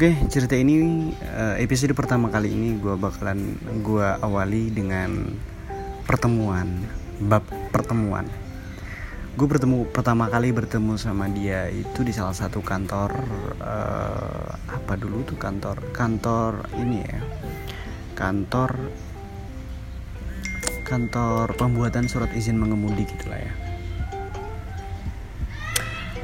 [0.00, 3.52] Oke, cerita ini uh, episode pertama kali ini gue bakalan
[3.84, 5.36] gue awali dengan
[6.08, 6.88] pertemuan,
[7.20, 8.24] bab pertemuan.
[9.36, 13.12] Gue bertemu pertama kali bertemu sama dia itu di salah satu kantor
[13.60, 17.20] uh, apa dulu tuh kantor kantor ini ya,
[18.16, 18.72] kantor
[20.88, 23.52] kantor pembuatan surat izin mengemudi gitulah ya.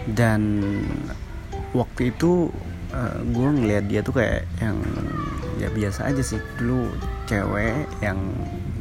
[0.09, 0.41] Dan
[1.77, 2.49] waktu itu
[2.97, 4.77] eh, gue ngeliat dia tuh kayak yang
[5.61, 6.41] ya biasa aja sih.
[6.57, 6.89] Dulu
[7.29, 8.19] cewek yang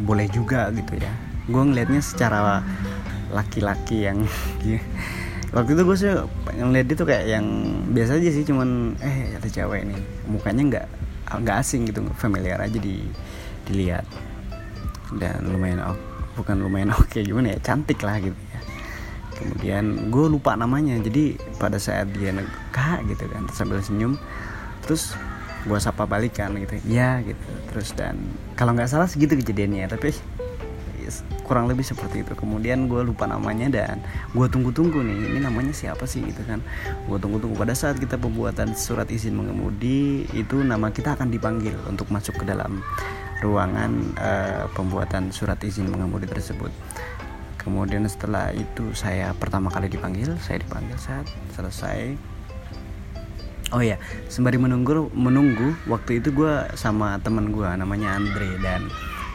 [0.07, 1.11] boleh juga gitu ya.
[1.51, 2.63] Gue ngeliatnya secara
[3.35, 4.23] laki-laki yang
[5.55, 6.11] waktu itu gue sih
[6.55, 7.45] ngeliat dia tuh kayak yang
[7.91, 9.99] biasa aja sih cuman eh ada cewek nih.
[10.31, 10.85] Mukanya nggak
[11.43, 13.03] nggak asing gitu familiar aja di
[13.67, 14.07] dilihat.
[15.15, 15.83] Dan lumayan
[16.35, 18.35] bukan lumayan oke okay, gimana ya cantik lah gitu
[19.35, 22.31] kemudian gue lupa namanya jadi pada saat dia
[22.71, 24.15] kak gitu kan sambil senyum
[24.81, 25.13] terus
[25.65, 27.41] gue sapa balikan gitu ya gitu.
[27.73, 28.15] Terus dan
[28.53, 30.13] kalau nggak salah segitu kejadiannya tapi
[31.45, 32.33] kurang lebih seperti itu.
[32.37, 34.01] Kemudian gue lupa namanya dan
[34.33, 36.21] gue tunggu-tunggu nih ini namanya siapa sih?
[36.25, 36.61] gitu kan.
[37.09, 42.09] Gue tunggu-tunggu pada saat kita pembuatan surat izin mengemudi itu nama kita akan dipanggil untuk
[42.13, 42.81] masuk ke dalam
[43.43, 46.71] ruangan uh, pembuatan surat izin mengemudi tersebut
[47.65, 51.25] kemudian setelah itu saya pertama kali dipanggil saya dipanggil saat
[51.57, 52.13] selesai.
[53.73, 53.97] Oh ya
[54.29, 58.61] sembari menunggu menunggu waktu itu gue sama temen gue namanya Andre.
[58.61, 58.87] Dan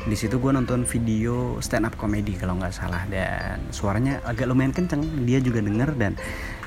[0.06, 3.02] di situ gue nonton video stand up comedy kalau nggak salah.
[3.10, 5.98] Dan suaranya agak lumayan kenceng dia juga denger.
[5.98, 6.14] Dan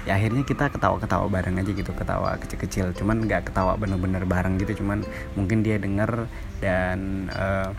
[0.03, 2.91] ya akhirnya kita ketawa-ketawa bareng aja gitu ketawa kecil-kecil.
[2.99, 5.07] Cuman nggak ketawa bener-bener bareng gitu cuman
[5.39, 6.27] mungkin dia denger.
[6.59, 7.71] Dan uh,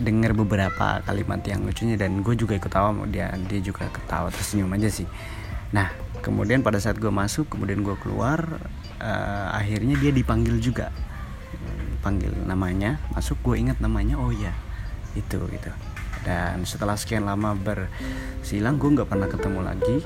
[0.00, 4.72] dengar beberapa kalimat yang lucunya dan gue juga ikut tawa dia dia juga ketawa tersenyum
[4.72, 5.08] aja sih.
[5.74, 5.92] Nah
[6.24, 8.62] kemudian pada saat gue masuk kemudian gue keluar
[9.02, 10.88] uh, akhirnya dia dipanggil juga.
[12.00, 14.54] Panggil namanya masuk gue ingat namanya oh ya
[15.12, 15.70] itu gitu
[16.22, 19.96] dan setelah sekian lama bersilang gue nggak pernah ketemu lagi.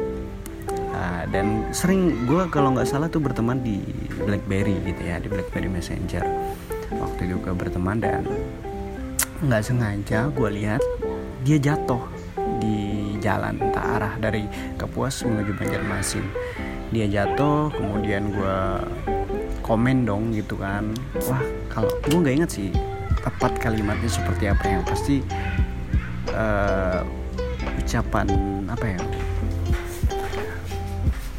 [0.96, 3.84] Uh, dan sering gue kalau nggak salah tuh berteman di
[4.24, 6.24] BlackBerry gitu ya di BlackBerry Messenger.
[6.96, 8.24] Waktu gue berteman dan
[9.44, 10.80] nggak sengaja gue lihat
[11.44, 12.00] dia jatuh
[12.56, 14.48] di jalan entah arah dari
[14.80, 16.24] Kapuas menuju Banjarmasin.
[16.88, 18.58] Dia jatuh kemudian gue
[19.60, 20.88] komen dong gitu kan.
[21.28, 22.70] Wah kalau gue nggak inget sih
[23.20, 25.20] tepat kalimatnya seperti apa yang pasti
[26.32, 27.04] uh,
[27.76, 28.26] ucapan
[28.72, 29.00] apa ya?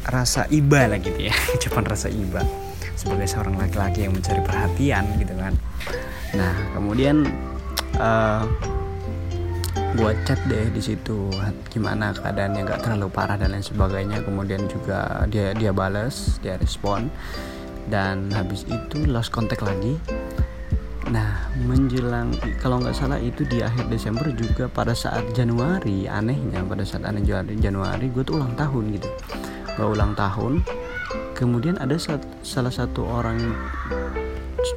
[0.08, 1.34] Rasa iba lah gitu ya.
[1.58, 2.40] Ucapan rasa iba.
[2.94, 5.52] Sebagai seorang laki-laki yang mencari perhatian gitu kan.
[6.32, 7.28] Nah kemudian
[7.98, 8.42] uh,
[9.98, 11.30] gua chat deh di situ
[11.72, 14.22] gimana keadaannya nggak terlalu parah dan lain sebagainya.
[14.22, 17.10] Kemudian juga dia dia balas dia respon.
[17.88, 19.96] Dan habis itu lost contact lagi.
[21.08, 26.84] Nah menjelang kalau nggak salah itu di akhir Desember juga pada saat Januari anehnya pada
[26.84, 29.08] saat aneh Januari Januari gue tuh ulang tahun gitu.
[29.80, 30.60] Gue ulang tahun.
[31.32, 31.96] Kemudian ada
[32.44, 33.40] salah satu orang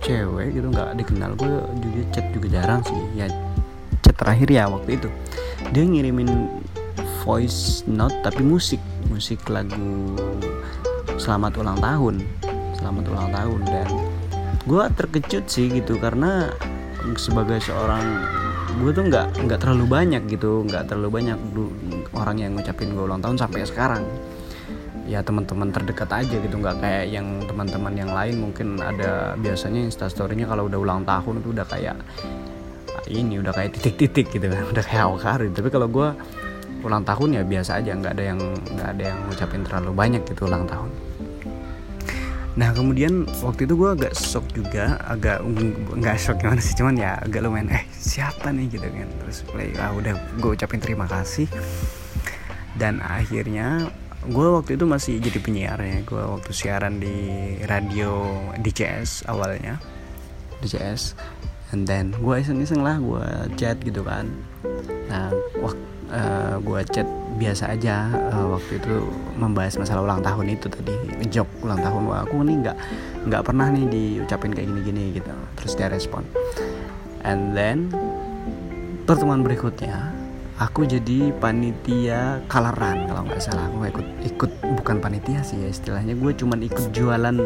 [0.02, 1.34] cewek gitu nggak dikenal.
[1.38, 2.98] Gue juga chat juga jarang sih.
[3.18, 3.28] Ya
[4.06, 5.10] chat terakhir ya waktu itu.
[5.74, 6.30] Dia ngirimin
[7.24, 8.82] voice note tapi musik.
[9.10, 10.16] Musik lagu
[11.18, 12.16] selamat ulang tahun.
[12.78, 13.60] Selamat ulang tahun.
[13.68, 13.88] Dan
[14.66, 16.54] gue terkejut sih gitu karena
[17.18, 18.04] sebagai seorang
[18.82, 20.66] gue tuh nggak nggak terlalu banyak gitu.
[20.66, 21.38] Nggak terlalu banyak
[22.18, 24.04] orang yang ngucapin gue ulang tahun sampai sekarang
[25.12, 28.40] ya teman-teman terdekat aja gitu nggak kayak yang teman-teman yang lain.
[28.40, 32.00] Mungkin ada biasanya instastorynya kalau udah ulang tahun itu udah kayak
[33.12, 36.10] ini udah kayak titik-titik gitu kan udah kayak awkari tapi kalau gue
[36.82, 38.40] ulang tahun ya biasa aja nggak ada yang
[38.74, 40.90] nggak ada yang ngucapin terlalu banyak gitu ulang tahun.
[42.52, 45.46] Nah kemudian waktu itu gue agak shock juga agak
[45.94, 48.66] nggak shock gimana sih cuman ya agak lumayan eh siapa nih?
[48.74, 49.10] gitu kan.
[49.24, 51.46] Terus play ah udah gue ucapin terima kasih.
[52.76, 53.94] Dan akhirnya
[54.30, 56.06] gue waktu itu masih jadi penyiar ya.
[56.06, 58.30] Gue waktu siaran di radio
[58.62, 59.82] DCS awalnya.
[60.62, 61.18] DCS
[61.74, 63.26] and then gue iseng-iseng lah gue
[63.58, 64.30] chat gitu kan.
[65.10, 65.82] Nah waktu
[66.12, 67.08] uh, eh, gue chat
[67.40, 68.96] biasa aja uh, waktu itu
[69.40, 70.94] membahas masalah ulang tahun itu tadi.
[71.32, 72.78] Joke ulang tahun wah aku nih nggak
[73.26, 75.32] nggak pernah nih diucapin kayak gini-gini gitu.
[75.58, 76.22] Terus dia respon.
[77.26, 77.90] And then
[79.08, 80.11] pertemuan berikutnya
[80.62, 83.66] aku jadi panitia kalaran kalau nggak salah.
[83.74, 86.14] Aku ikut ikut bukan panitia sih ya istilahnya.
[86.14, 87.42] Gue cuman ikut jualan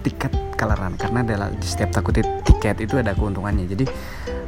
[0.00, 3.68] tiket kalaran karena adalah di setiap takut tiket itu ada keuntungannya.
[3.68, 3.84] Jadi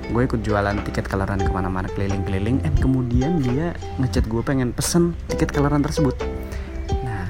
[0.09, 2.65] gue ikut jualan tiket kalaran ke mana-mana keliling-keliling.
[2.65, 6.17] And kemudian dia ngechat gue pengen pesen tiket kalaran tersebut.
[7.05, 7.29] Nah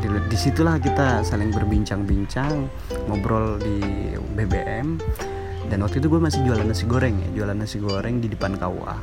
[0.00, 2.64] di di situlah kita saling berbincang-bincang
[3.12, 3.76] ngobrol di
[4.34, 4.96] BBM
[5.68, 8.96] dan waktu itu gue masih jualan nasi goreng ya jualan nasi goreng di depan KUA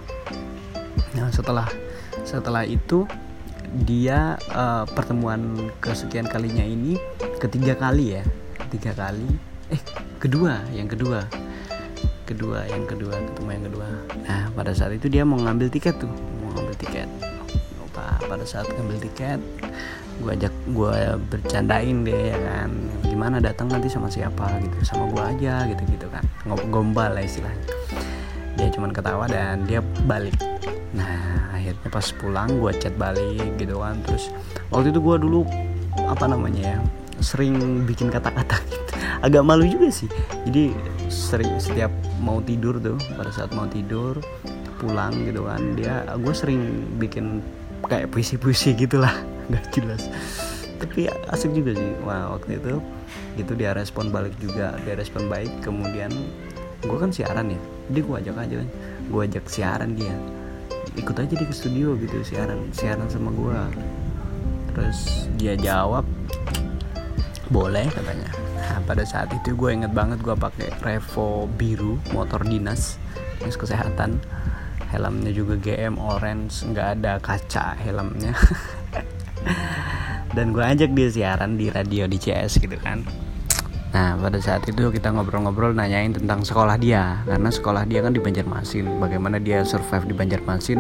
[1.12, 1.68] nah setelah
[2.24, 3.08] setelah itu
[3.88, 7.00] dia uh, pertemuan kesekian kalinya ini
[7.40, 8.24] ketiga kali ya
[8.68, 9.28] ketiga kali.
[9.68, 9.80] Eh
[10.20, 11.28] kedua yang kedua.
[12.24, 13.88] Kedua yang kedua ketemu yang kedua.
[14.28, 16.12] Nah pada saat itu dia mau ngambil tiket tuh
[16.44, 17.08] mau ngambil tiket.
[17.80, 19.40] Lupa pada saat ngambil tiket
[20.22, 20.96] gue ajak gue
[21.32, 22.72] bercandain deh ya kan.
[23.08, 26.24] Gimana datang nanti sama siapa gitu sama gue aja gitu gitu kan
[26.72, 27.68] gombal lah istilahnya.
[28.60, 30.36] Dia cuman ketawa dan dia balik
[30.92, 34.00] nah akhirnya pas pulang gue chat balik gitu kan.
[34.04, 34.32] Terus
[34.74, 35.40] waktu itu gue dulu
[36.08, 36.78] apa namanya ya
[37.22, 38.94] sering bikin kata-kata gitu.
[39.22, 40.10] Agak malu juga sih.
[40.50, 40.74] Jadi
[41.08, 44.20] sering setiap mau tidur tuh pada saat mau tidur
[44.82, 47.40] pulang gitu kan dia gue sering bikin
[47.86, 49.14] kayak puisi-puisi gitulah.
[49.54, 50.04] Nggak jelas.
[50.82, 51.92] Tapi asik juga sih.
[52.04, 52.82] Wah waktu itu
[53.40, 54.76] gitu dia respon balik juga.
[54.84, 56.10] Dia respon baik kemudian
[56.82, 57.62] gue kan siaran ya.
[57.94, 58.70] Jadi gue ajak aja kan.
[59.12, 60.16] Gue ajak siaran dia
[61.00, 63.60] ikut aja di ke studio gitu siaran siaran sama gue
[64.72, 66.04] terus dia jawab
[67.52, 68.32] boleh katanya.
[68.56, 72.96] Nah pada saat itu gue inget banget gue pakai Revo biru motor dinas
[73.44, 74.24] dinas kesehatan.
[74.92, 78.32] Helmnya juga GM orange nggak ada kaca helmnya.
[80.36, 83.04] Dan gue ajak dia siaran di radio di CS gitu kan
[83.92, 87.20] Nah pada saat itu kita ngobrol-ngobrol nanyain tentang sekolah dia.
[87.28, 88.88] Karena sekolah dia kan di Banjarmasin.
[89.04, 90.80] Bagaimana dia survive di Banjarmasin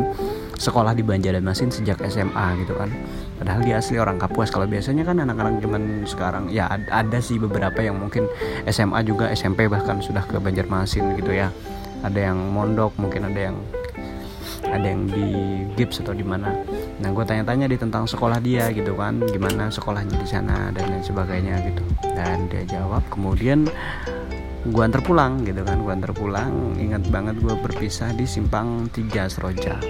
[0.56, 2.88] Sekolah di Banjarmasin sejak SMA gitu kan.
[3.36, 4.48] Padahal dia asli orang Kapuas.
[4.54, 8.32] Kalau biasanya kan anak-anak zaman sekarang Ya ada sih beberapa yang mungkin
[8.70, 11.52] SMA juga SMP bahkan sudah ke Banjarmasin gitu ya.
[12.02, 13.58] Ada yang mondok mungkin ada yang
[14.72, 15.28] ada yang di
[15.76, 16.54] gips atau di mana
[17.02, 21.02] nah gue tanya-tanya di tentang sekolah dia gitu kan gimana sekolahnya di sana dan lain
[21.02, 21.84] sebagainya gitu.
[22.14, 23.66] Dan dia jawab kemudian
[24.62, 26.78] gue antar pulang gitu kan gue antar pulang.
[26.78, 29.82] Ingat banget gue berpisah di simpang tiga Seroja.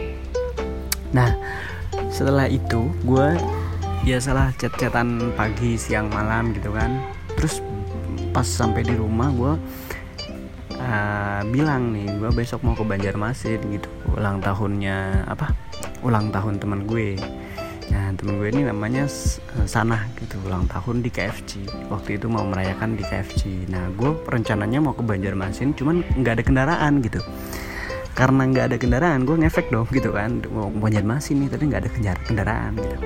[1.11, 1.35] Nah
[2.07, 3.27] setelah itu gue
[4.07, 6.95] biasalah chat-chatan pagi siang malam gitu kan.
[7.35, 7.59] Terus
[8.31, 9.53] pas sampai di rumah gue
[10.79, 15.51] uh, bilang nih gue besok mau ke Banjarmasin gitu ulang tahunnya apa
[16.01, 17.17] ulang tahun teman gue.
[17.91, 22.47] Nah temen gue ini namanya eh, Sana gitu ulang tahun di KFC waktu itu mau
[22.47, 27.19] merayakan di KFC nah gue rencananya mau ke Banjarmasin cuman nggak ada kendaraan gitu.
[28.11, 30.43] Karena nggak ada kendaraan gue ngefek dong gitu kan.
[30.51, 31.91] Mau Banjarmasin nih tapi nggak ada
[32.27, 32.97] kendaraan gitu.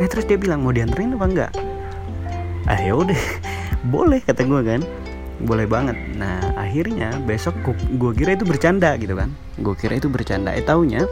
[0.00, 1.52] Nah terus dia bilang mau dianterin apa enggak
[2.66, 3.18] ah ya udah.
[3.94, 4.80] Boleh kata gue kan.
[5.42, 5.98] Boleh banget.
[6.14, 7.56] Nah akhirnya besok
[7.98, 9.32] gue kira itu bercanda gitu kan.
[9.58, 10.54] Gue kira itu bercanda.
[10.54, 11.02] Eh taunya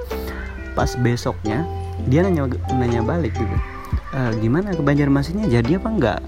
[0.80, 1.68] pas besoknya
[2.08, 3.56] dia nanya nanya balik gitu.
[4.16, 5.44] E, gimana ke Banjarmasinnya?
[5.52, 6.20] Jadi apa enggak?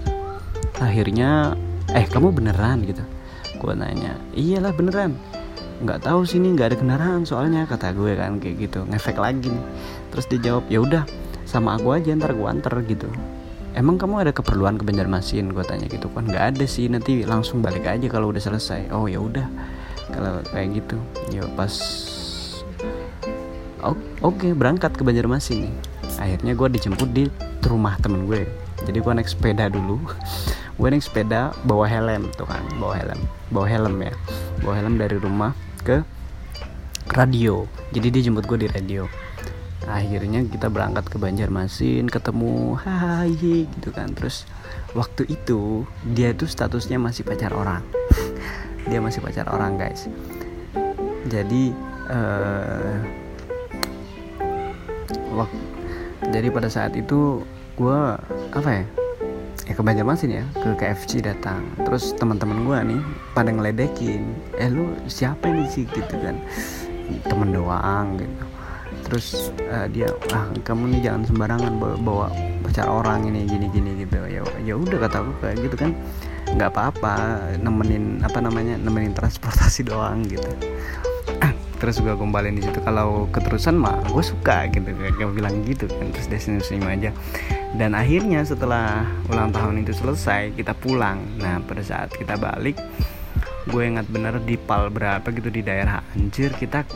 [0.77, 1.57] Akhirnya
[1.89, 2.85] eh kamu beneran?
[2.85, 3.01] gitu.
[3.57, 5.17] Gue nanya iyalah beneran.
[5.81, 8.85] Nggak tahu sini nggak ada kendaraan soalnya kata gue kan kayak gitu.
[8.85, 9.65] Ngefek lagi nih.
[10.13, 11.03] Terus dia jawab ya udah
[11.49, 13.09] sama aku aja ntar gue anter gitu.
[13.73, 15.49] Emang kamu ada keperluan ke Banjarmasin?
[15.49, 16.13] gue tanya gitu.
[16.13, 18.93] Kan nggak ada sih nanti langsung balik aja kalau udah selesai.
[18.93, 19.49] Oh ya udah
[20.13, 21.01] kalau kayak gitu.
[21.33, 21.73] Ya pas
[23.91, 25.75] oke okay, berangkat ke Banjarmasin nih.
[26.21, 27.25] Akhirnya gue dijemput di
[27.67, 28.45] rumah temen gue.
[28.83, 29.99] Jadi gue naik sepeda dulu.
[30.73, 33.21] Gue naik sepeda bawa helm tuh kan bawa helm.
[33.53, 34.13] Bawa helm ya.
[34.65, 35.53] Bawa helm dari rumah
[35.85, 36.01] ke
[37.13, 37.69] radio.
[37.93, 39.05] Jadi dia jemput gue di radio.
[39.85, 43.37] Akhirnya kita berangkat ke Banjarmasin ketemu hai
[43.69, 44.17] gitu kan.
[44.17, 44.49] Terus
[44.97, 45.85] waktu itu
[46.15, 47.85] dia itu statusnya masih pacar orang.
[48.89, 50.11] Dia masih pacar orang guys.
[51.31, 51.71] Jadi
[52.11, 53.22] uh,
[55.33, 55.59] waktu
[56.31, 57.43] jadi pada saat itu
[57.75, 57.99] gue
[58.53, 58.85] apa ya
[59.63, 61.63] ya ke Banjarmasin ya ke KFC datang.
[61.83, 64.23] Terus teman-teman gue nih pada ngeledekin
[64.59, 65.87] eh lu siapa ini sih?
[65.87, 66.39] Gitu kan.
[67.27, 68.45] Temen doang gitu.
[69.09, 72.27] Terus uh, dia ah kamu nih jangan sembarangan bawa, bawa
[72.63, 74.19] pacar orang ini gini gini gitu.
[74.27, 75.91] Ya ya udah kata aku kayak gitu kan.
[76.53, 77.15] Nggak apa-apa
[77.57, 80.51] nemenin apa namanya nemenin transportasi doang gitu
[81.83, 82.79] terus gue gombalin di situ.
[82.79, 87.11] Kalau keterusan mah gue suka gitu kayak bilang gitu kan terus dia senyum aja.
[87.75, 91.19] Dan akhirnya setelah ulang tahun itu selesai kita pulang.
[91.43, 92.79] Nah pada saat kita balik
[93.67, 96.87] gue ingat bener di pal berapa gitu di daerah Anjir kita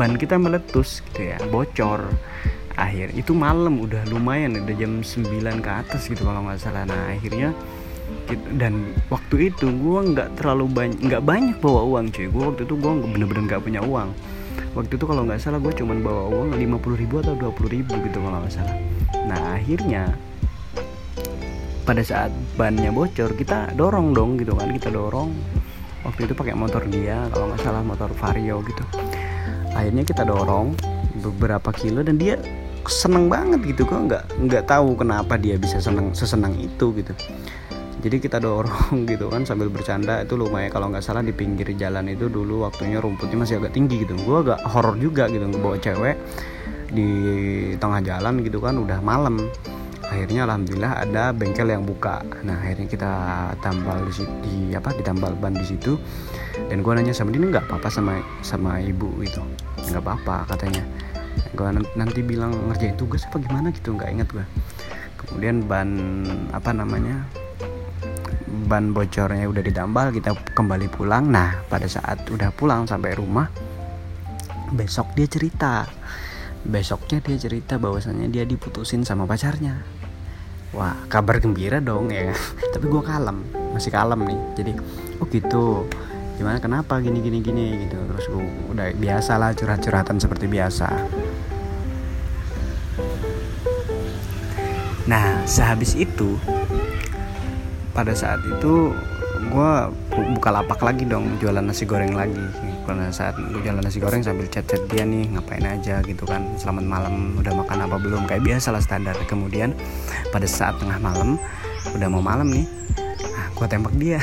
[0.00, 2.08] ban kita meletus gitu ya bocor.
[2.80, 6.88] Akhir itu malam udah lumayan udah jam 9 ke atas gitu kalau nggak salah.
[6.88, 7.52] Nah akhirnya
[8.30, 8.46] gitu.
[8.54, 12.26] dan waktu itu gue nggak terlalu banyak nggak banyak bawa uang cuy.
[12.30, 14.10] Gue waktu itu gue bener-bener nggak punya uang.
[14.70, 18.18] Waktu itu kalau nggak salah gue cuman bawa uang 50 ribu atau 20 ribu gitu
[18.22, 18.76] kalau nggak salah.
[19.26, 20.14] Nah akhirnya
[21.82, 25.34] pada saat bannya bocor kita dorong dong gitu kan kita dorong.
[26.06, 28.84] Waktu itu pakai motor dia kalau nggak salah motor vario gitu.
[29.74, 30.78] Akhirnya kita dorong
[31.18, 32.38] beberapa kilo dan dia
[32.86, 33.82] seneng banget gitu.
[33.84, 37.12] Kok nggak nggak tahu kenapa dia bisa seneng sesenang itu gitu
[38.00, 40.72] jadi kita dorong gitu kan sambil bercanda itu lumayan.
[40.72, 44.16] Kalau nggak salah di pinggir jalan itu dulu waktunya rumputnya masih agak tinggi gitu.
[44.24, 46.16] Gue agak horor juga gitu bawa cewek
[46.90, 47.08] di
[47.78, 49.38] tengah jalan gitu kan udah malam.
[50.10, 52.26] Akhirnya alhamdulillah ada bengkel yang buka.
[52.42, 53.12] Nah akhirnya kita
[53.62, 55.94] tambal di, di apa ditambal ban di situ.
[56.66, 59.38] Dan gue nanya sama dia nggak apa-apa sama sama ibu itu
[59.86, 60.82] nggak apa-apa katanya.
[61.54, 63.70] Gue nanti bilang ngerjain tugas apa gimana?
[63.70, 64.46] gitu nggak inget gue
[65.30, 65.88] kemudian ban
[66.50, 67.22] apa namanya
[68.50, 71.30] ban bocornya udah ditambal kita kembali pulang.
[71.30, 73.46] Nah pada saat udah pulang sampai rumah
[74.74, 75.86] besok dia cerita.
[76.60, 79.80] Besoknya dia cerita bahwasannya dia diputusin sama pacarnya.
[80.74, 82.34] Wah kabar gembira dong ya.
[82.74, 84.40] Tapi gue kalem masih kalem nih.
[84.58, 84.72] Jadi
[85.22, 85.86] oh gitu.
[86.36, 86.98] Gimana kenapa?
[86.98, 87.96] Gini gini gini gitu.
[87.96, 90.88] Terus gue udah biasa lah curhat curhatan seperti biasa.
[95.08, 96.38] Nah sehabis itu
[98.00, 98.96] pada saat itu
[99.52, 99.72] gue
[100.32, 102.40] buka lapak lagi dong jualan nasi goreng lagi.
[102.88, 106.00] Pada saat gue jualan nasi goreng sambil chat-chat dia nih ngapain aja?
[106.08, 106.40] gitu kan.
[106.56, 108.24] Selamat malam udah makan apa belum?
[108.24, 109.12] Kayak biasa lah standar.
[109.28, 109.76] Kemudian
[110.32, 111.36] pada saat tengah malam
[111.92, 112.64] udah mau malam nih.
[113.20, 114.16] Nah, gue tembak dia.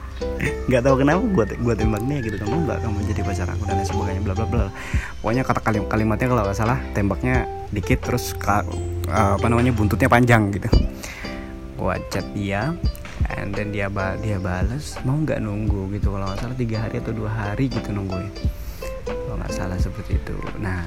[0.68, 2.36] Nggak tahu kenapa gue gue tembak dia gitu.
[2.36, 4.66] Kamu nggak kamu jadi pacar aku dan sebagainya bla bla bla.
[5.24, 8.60] Pokoknya kata kalim kalimatnya kalau nggak salah tembaknya dikit terus ka,
[9.08, 10.68] apa namanya buntutnya panjang gitu.
[11.80, 12.76] Gue chat dia
[13.34, 15.90] and then dia ba dia balas mau nggak nunggu?
[15.98, 16.06] Gitu.
[16.10, 18.30] Kalau nggak salah tiga hari atau dua hari gitu nungguin
[19.06, 20.36] kalau nggak salah seperti itu.
[20.58, 20.86] Nah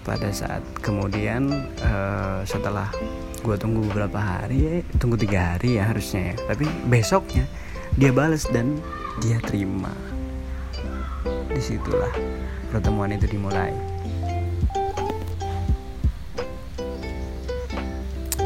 [0.00, 1.52] pada saat kemudian
[1.84, 2.88] uh, setelah
[3.40, 6.34] gue tunggu beberapa hari ya, tunggu tiga hari ya harusnya ya.
[6.50, 7.44] Tapi besoknya
[7.96, 8.76] dia balas dan
[9.20, 9.92] dia terima.
[11.52, 12.12] Di situlah
[12.72, 13.72] pertemuan itu dimulai.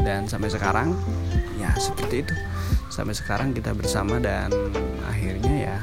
[0.05, 0.93] Dan sampai sekarang
[1.57, 2.35] ya seperti itu
[2.95, 4.47] sampai sekarang kita bersama dan
[5.03, 5.77] akhirnya ya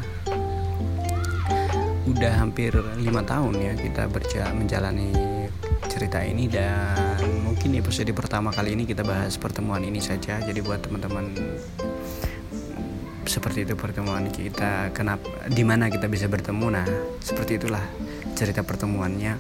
[2.09, 5.12] udah hampir lima tahun ya kita berjalan menjalani
[5.92, 10.40] cerita ini dan mungkin episode pertama kali ini kita bahas pertemuan ini saja.
[10.40, 11.37] Jadi buat teman-teman
[13.28, 16.66] seperti itu pertemuan kita kenapa di mana kita bisa bertemu.
[16.73, 16.88] Nah
[17.21, 17.85] seperti itulah
[18.33, 19.37] cerita pertemuannya.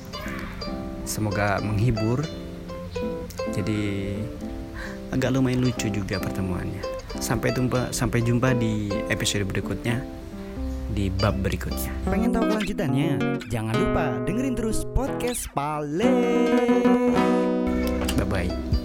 [1.08, 2.20] Semoga menghibur.
[3.56, 4.12] Jadi
[5.08, 6.91] agak lumayan lucu juga pertemuannya
[7.22, 10.02] Sampai jumpa sampai jumpa di episode berikutnya
[10.90, 11.94] di bab berikutnya.
[12.10, 13.38] Pengen tahu kelanjutannya?
[13.46, 16.10] Jangan lupa dengerin terus podcast Pale.
[18.18, 18.81] Bye bye.